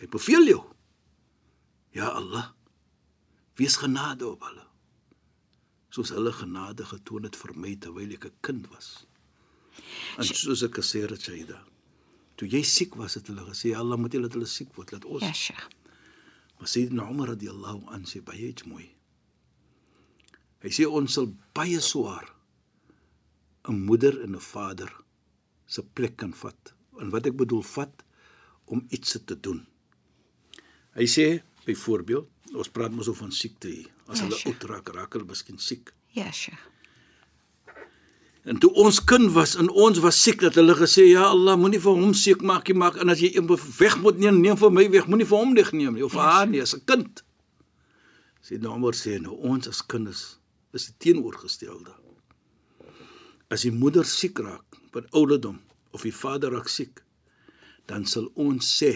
hy 0.00 0.08
beveel 0.08 0.48
jou 0.48 0.62
Ja 1.96 2.08
Allah, 2.12 2.50
wees 3.56 3.76
genade 3.80 4.26
op 4.28 4.42
hulle. 4.44 4.64
Soos 5.88 6.10
hulle 6.12 6.32
genade 6.36 6.84
getoon 6.84 7.24
het 7.24 7.38
vir 7.40 7.54
my 7.56 7.72
terwyl 7.80 8.12
ek 8.12 8.26
'n 8.28 8.36
kind 8.44 8.68
was. 8.72 8.88
En 10.18 10.24
soos 10.24 10.62
ek 10.62 10.76
gesê 10.76 11.08
het, 11.08 11.22
Shaida, 11.22 11.64
toe 12.36 12.48
jy 12.48 12.62
siek 12.62 12.94
was, 13.00 13.14
het 13.14 13.26
hulle 13.28 13.44
gesê, 13.48 13.70
"Ja 13.72 13.78
Allah, 13.78 13.98
moet 13.98 14.12
jy 14.12 14.20
laat 14.20 14.32
hulle 14.32 14.46
siek 14.46 14.76
word, 14.76 14.92
laat 14.92 15.04
ons." 15.04 15.22
Ja, 15.22 15.32
Sheikh. 15.32 15.68
Sayyidina 16.66 17.10
Umar 17.10 17.28
radhiyallahu 17.34 17.88
an 17.94 18.04
sê 18.04 18.20
baie 18.24 18.48
iets 18.50 18.66
mooi. 18.66 18.88
Hy 20.62 20.70
sê 20.74 20.86
ons 20.88 21.12
sal 21.14 21.28
baie 21.54 21.80
swaar 21.80 22.26
'n 23.68 23.84
moeder 23.88 24.22
en 24.24 24.34
'n 24.34 24.40
vader 24.52 24.90
se 25.66 25.82
plek 25.82 26.16
kan 26.16 26.32
vat. 26.42 26.74
En 27.00 27.10
wat 27.10 27.26
ek 27.26 27.36
bedoel 27.36 27.62
vat 27.62 28.04
om 28.64 28.86
iets 28.90 29.18
te 29.26 29.40
doen. 29.40 29.66
Hy 30.94 31.06
sê 31.06 31.42
byvoorbeeld, 31.66 32.28
ons 32.54 32.68
praat 32.68 32.92
mos 32.92 33.08
oor 33.08 33.16
van 33.16 33.32
siekte 33.32 33.68
hier. 33.68 33.90
As 34.06 34.18
Ja, 34.18 34.24
hulle 34.24 34.38
oud 34.46 34.62
raak, 34.70 34.88
raak 34.88 35.12
hulle 35.12 35.26
miskien 35.26 35.58
siek. 35.58 35.92
Ja, 36.14 36.30
Sheikh. 36.32 36.62
En 38.46 38.58
toe 38.62 38.70
ons 38.78 38.98
kind 39.04 39.32
was 39.34 39.56
en 39.58 39.68
ons 39.74 39.98
was 39.98 40.18
siek 40.22 40.38
dat 40.44 40.54
hulle 40.54 40.74
gesê 40.78 41.08
ja 41.10 41.24
Allah 41.32 41.56
moenie 41.58 41.80
vir 41.82 41.96
hom 41.98 42.12
siek 42.14 42.44
maak 42.46 42.68
nie 42.70 42.76
maak 42.78 42.98
en 43.02 43.10
as 43.10 43.18
jy 43.18 43.32
een 43.34 43.48
weg 43.50 43.96
moet 43.98 44.20
neem 44.22 44.38
neem 44.38 44.58
vir 44.60 44.70
my 44.70 44.84
weg 44.92 45.08
moenie 45.10 45.26
vir 45.26 45.40
hom 45.40 45.54
weg 45.56 45.72
neem 45.74 45.96
nie 45.98 46.04
of 46.06 46.12
vir 46.14 46.22
haar 46.22 46.46
nie 46.46 46.60
as 46.62 46.74
'n 46.74 46.84
kind. 46.86 47.24
Sê 48.46 48.60
nou 48.62 48.78
maar 48.78 48.94
sê 48.94 49.18
nou 49.18 49.34
ons 49.34 49.66
as 49.66 49.82
kinders 49.82 50.38
is 50.72 50.86
die 50.86 50.94
teenoorgestelde. 51.02 51.90
As 53.50 53.62
die 53.62 53.72
moeder 53.72 54.04
siek 54.04 54.38
raak 54.38 54.78
van 54.92 55.06
ouderdom 55.10 55.58
of 55.90 56.02
die 56.02 56.14
vader 56.14 56.52
raak 56.52 56.68
siek 56.68 57.02
dan 57.86 58.06
sal 58.06 58.30
ons 58.34 58.62
sê 58.82 58.92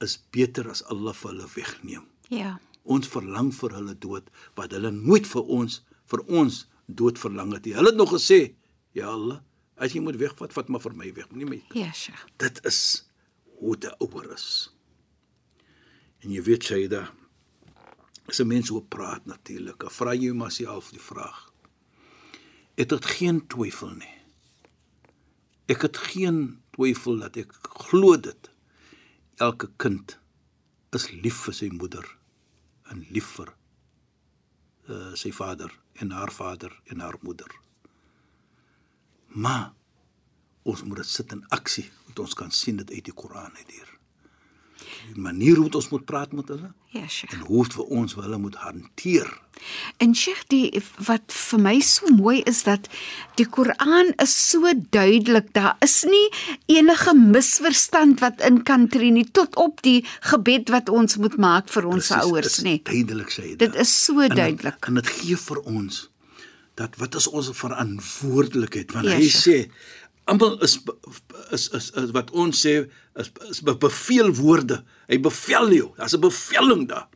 is 0.00 0.16
beter 0.30 0.70
as 0.70 0.82
Allah 0.82 1.12
vir 1.12 1.30
hulle 1.30 1.48
wegneem. 1.56 2.06
Ja. 2.30 2.60
Ons 2.84 3.08
verlang 3.08 3.50
vir 3.52 3.70
hulle 3.70 3.98
dood 3.98 4.30
wat 4.54 4.70
hulle 4.70 4.92
nooit 4.92 5.26
vir 5.26 5.42
ons 5.42 5.82
vir 6.06 6.20
ons 6.28 6.66
dood 6.86 7.18
verlang 7.18 7.52
het 7.52 7.64
nie. 7.64 7.74
Hulle 7.74 7.92
het 7.92 7.98
nog 7.98 8.12
gesê, 8.14 8.54
ja 8.96 9.10
Allah, 9.12 9.40
as 9.80 9.94
jy 9.94 10.02
moet 10.04 10.18
wegvat, 10.20 10.52
vat 10.54 10.70
maar 10.70 10.82
vir 10.84 10.94
my 10.98 11.10
weg, 11.16 11.28
moenie 11.32 11.50
my. 11.50 11.60
Ja, 11.76 11.90
Sheikh. 11.92 12.24
Dit 12.42 12.60
is 12.68 12.80
hoe 13.58 13.76
dit 13.80 13.94
ouer 14.04 14.30
is. 14.34 14.48
En 16.24 16.32
jy 16.32 16.42
weet 16.44 16.64
Shaida, 16.64 17.08
as 18.28 18.40
'n 18.40 18.48
mens 18.48 18.70
oor 18.70 18.84
praat 18.84 19.26
natuurlik, 19.26 19.84
vra 19.90 20.14
jy 20.14 20.32
jouself 20.32 20.90
die 20.90 21.00
vraag. 21.00 21.52
Het 22.76 22.88
dit 22.88 23.04
geen 23.04 23.46
twyfel 23.46 23.90
nie. 23.90 24.14
Ek 25.66 25.82
het 25.82 25.96
geen 25.96 26.62
twyfel 26.70 27.18
dat 27.18 27.36
ek 27.36 27.52
glo 27.62 28.16
dit. 28.16 28.50
Elke 29.36 29.70
kind 29.76 30.18
is 30.92 31.10
lief 31.10 31.44
vir 31.44 31.54
sy 31.54 31.68
moeder 31.68 32.16
en 32.90 33.06
lief 33.10 33.26
vir 33.36 33.54
uh, 34.88 35.14
sy 35.14 35.32
vader 35.32 35.83
en 35.94 36.10
haar 36.10 36.32
vader 36.32 36.80
en 36.84 37.00
haar 37.00 37.16
moeder. 37.20 37.58
Maar 39.26 39.72
ons 40.62 40.82
moet 40.82 40.96
dit 40.96 41.08
sit 41.08 41.32
in 41.32 41.48
aksie, 41.48 41.90
want 42.04 42.18
ons 42.18 42.34
kan 42.34 42.50
sien 42.50 42.76
dit 42.76 42.90
uit 42.90 43.04
die 43.04 43.14
Koran 43.14 43.56
uit 43.56 43.70
hier. 43.70 43.93
Die 45.14 45.20
manier 45.22 45.56
hoe 45.56 45.70
ons 45.74 45.88
moet 45.92 46.04
praat 46.04 46.32
met 46.32 46.48
hulle 46.48 46.72
Ja, 46.94 47.06
Sheikh. 47.08 47.32
en 47.34 47.40
hoe 47.48 47.64
vir 47.64 47.84
ons 47.84 48.14
hulle 48.14 48.38
moet 48.38 48.54
hanteer. 48.62 49.28
En 49.98 50.14
Sheikh, 50.14 50.44
die 50.48 50.82
wat 51.06 51.32
vir 51.32 51.60
my 51.60 51.80
so 51.80 52.06
mooi 52.14 52.42
is 52.46 52.62
dat 52.66 52.88
die 53.38 53.46
Koran 53.46 54.12
is 54.22 54.34
so 54.50 54.72
duidelik. 54.90 55.52
Daar 55.54 55.76
is 55.82 56.04
nie 56.04 56.28
enige 56.66 57.14
misverstand 57.14 58.20
wat 58.20 58.40
in 58.46 58.62
kan 58.62 58.88
tree 58.88 59.10
nie 59.10 59.26
tot 59.30 59.56
op 59.56 59.82
die 59.82 60.04
gebed 60.20 60.68
wat 60.74 60.88
ons 60.88 61.16
moet 61.16 61.36
maak 61.36 61.68
vir 61.68 61.86
ons 61.86 62.08
Presies, 62.08 62.24
ouers, 62.30 62.58
nê. 62.66 62.78
Duidelik 62.82 63.30
sê 63.30 63.42
dit. 63.54 63.58
Dit 63.58 63.74
is 63.74 64.04
so 64.04 64.28
duidelik. 64.28 64.86
En 64.86 64.94
dit 64.94 65.06
gee 65.20 65.36
vir 65.36 65.60
ons 65.64 66.08
dat 66.74 66.96
wat 66.98 67.14
is 67.14 67.28
ons 67.30 67.50
verantwoordelikheid 67.54 68.92
want 68.92 69.06
Ja, 69.06 69.14
hy 69.18 69.28
sê 69.30 69.58
almal 70.26 70.58
is, 70.64 70.78
is 71.52 71.68
is 71.76 71.90
is 72.00 72.10
wat 72.16 72.30
ons 72.32 72.60
sê 72.66 72.74
is 73.20 73.30
is 73.50 73.60
be- 73.60 73.76
beveel 73.76 74.32
woorde. 74.34 74.84
Hy 75.08 75.18
bevel 75.20 75.72
jou. 75.72 75.88
Daar's 75.96 76.14
'n 76.16 76.20
beveling 76.20 76.88
daar. 76.88 77.08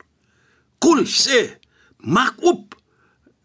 Kul 0.79 1.05
sê 1.05 1.57
maak 1.99 2.35
oop. 2.43 2.75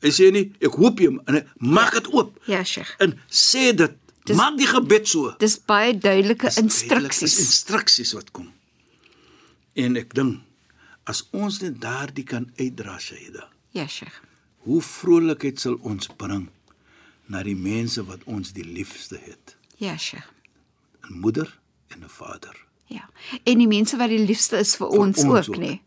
Hy 0.01 0.09
sê 0.09 0.31
nie 0.31 0.51
ek 0.61 0.73
hoop 0.75 0.99
jy 0.99 1.07
en 1.27 1.33
hy- 1.35 1.45
maak 1.57 1.93
dit 1.93 2.07
oop. 2.13 2.39
Ja, 2.47 2.63
Sheikh. 2.63 2.95
En 2.99 3.19
sê 3.29 3.73
dit. 3.75 3.91
Dis- 4.25 4.37
maak 4.37 4.57
die 4.57 4.67
gebed 4.67 5.07
so. 5.07 5.35
Dis 5.39 5.57
baie 5.59 5.97
duidelike 5.97 6.45
Dis 6.47 6.55
duidelik, 6.55 7.11
is 7.11 7.21
instruksies. 7.21 7.39
instruksies 7.39 8.13
wat 8.13 8.31
kom. 8.31 8.53
En 9.75 9.95
ek 9.97 10.13
dink 10.13 10.39
as 11.05 11.23
ons 11.33 11.59
net 11.61 11.81
daardie 11.81 12.23
kan 12.23 12.51
uitdra 12.57 12.97
Shaida, 12.99 13.49
Ja, 13.73 13.87
Sheikh. 13.87 14.21
hoe 14.63 14.81
vrolikheid 14.81 15.59
sal 15.59 15.75
ons 15.81 16.07
bring 16.17 16.49
na 17.27 17.43
die 17.43 17.55
mense 17.55 18.03
wat 18.05 18.23
ons 18.25 18.53
die 18.53 18.65
liefste 18.65 19.17
het, 19.17 19.57
Ja, 19.77 19.97
Sheikh. 19.97 20.27
'n 21.09 21.19
moeder 21.19 21.59
en 21.87 22.03
'n 22.03 22.09
vader. 22.09 22.65
Ja. 22.85 23.09
En 23.43 23.57
die 23.57 23.67
mense 23.67 23.97
wat 23.97 24.09
die 24.09 24.25
liefste 24.25 24.57
is 24.57 24.75
vir, 24.75 24.87
Vir 24.91 24.99
ons, 24.99 25.17
ons 25.23 25.47
ook, 25.47 25.55
ook. 25.55 25.61
nê. 25.61 25.79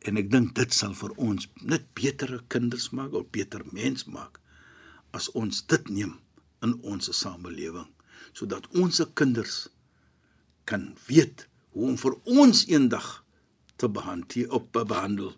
En 0.00 0.16
ek 0.16 0.30
dink 0.30 0.54
dit 0.54 0.74
sal 0.74 0.94
vir 0.94 1.10
ons 1.16 1.48
net 1.62 1.82
betere 1.94 2.42
kinders 2.48 2.90
maak 2.90 3.12
of 3.12 3.30
beter 3.30 3.62
mens 3.72 4.04
maak 4.04 4.40
as 5.10 5.30
ons 5.32 5.66
dit 5.66 5.88
neem 5.88 6.18
in 6.62 6.74
ons 6.82 7.08
samelewing 7.18 7.88
sodat 8.32 8.66
ons 8.74 9.00
kinders 9.14 9.68
kan 10.64 10.96
weet 11.06 11.48
hoe 11.70 11.88
om 11.88 11.96
vir 11.96 12.14
ons 12.24 12.66
eendag 12.68 13.24
te 13.76 13.88
behanteer 13.88 14.50
op 14.52 14.72
behandel 14.72 15.34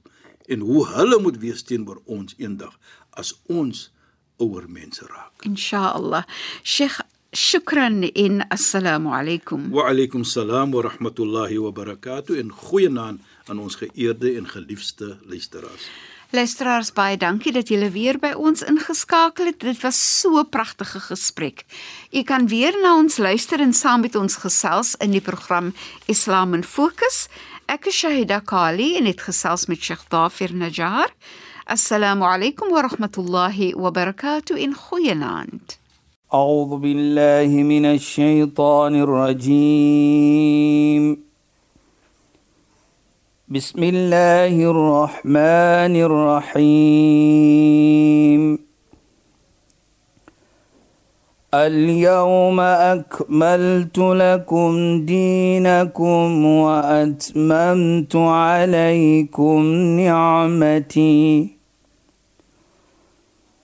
en 0.49 0.61
hoe 0.61 0.87
hulle 0.87 1.19
moet 1.23 1.37
wees 1.39 1.63
teenoor 1.63 2.01
ons 2.07 2.35
eendag 2.39 2.79
as 3.11 3.35
ons 3.47 3.91
ouer 4.39 4.67
mense 4.69 5.07
raak. 5.07 5.45
Inshallah. 5.45 6.25
Sheikh, 6.63 7.01
shukran 7.33 8.03
en 8.15 8.45
assalamu 8.49 9.13
alaykum. 9.13 9.71
Wa 9.71 9.89
alaykum 9.91 10.25
salaam 10.25 10.73
wa 10.73 10.83
rahmatullahi 10.83 11.59
wa 11.59 11.71
barakatuh 11.71 12.39
en 12.39 12.53
goeienaand 12.53 13.21
aan 13.49 13.59
ons 13.59 13.75
geëerde 13.75 14.37
en 14.37 14.49
geliefde 14.49 15.17
luisteraars. 15.27 15.89
Luisteraars, 16.31 16.91
baie 16.93 17.17
dankie 17.17 17.55
dat 17.57 17.71
julle 17.73 17.89
weer 17.89 18.19
by 18.21 18.35
ons 18.37 18.61
ingeskakel 18.69 19.49
het. 19.49 19.63
Dit 19.65 19.81
was 19.81 19.97
so 19.97 20.37
'n 20.41 20.49
pragtige 20.49 21.01
gesprek. 21.01 21.65
U 22.13 22.23
kan 22.23 22.49
weer 22.49 22.77
na 22.83 22.97
ons 22.97 23.17
luister 23.17 23.61
en 23.61 23.73
saam 23.73 24.01
met 24.01 24.15
ons 24.15 24.37
gesels 24.37 24.95
in 25.01 25.11
die 25.11 25.21
program 25.21 25.75
Islam 26.07 26.55
in 26.55 26.65
Fokus. 26.65 27.29
Ek 27.67 27.87
is 27.87 27.95
Shahida 27.95 28.41
Kali 28.41 28.97
en 28.97 29.05
het 29.05 29.21
gesels 29.21 29.67
met 29.67 29.83
Sheikh 29.83 30.09
Dafir 30.09 30.55
Najjar. 30.55 31.09
Alaykum 31.69 32.73
wa 32.73 32.81
rahmatullahi 32.83 33.75
wa 33.75 33.91
barakatuh 33.91 34.57
in 34.57 34.73
goeienaand. 34.73 35.61
أعوذ 36.35 36.77
بالله 36.77 37.63
من 37.63 37.85
الشيطان 37.85 39.03
الرجيم. 39.03 41.17
بسم 43.49 43.83
الله 43.83 44.71
الرحمن 44.71 45.97
الرحيم. 45.97 46.59
اليوم 51.55 52.61
أكملت 52.61 53.99
لكم 53.99 55.07
دينكم 55.07 56.45
وأتممت 56.45 58.17
عليكم 58.17 59.63
نعمتي. 60.01 61.58